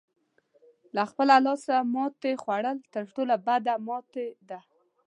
[0.95, 4.59] له خپله لاسه ماتې خوړل تر ټولو بده ماتې ده.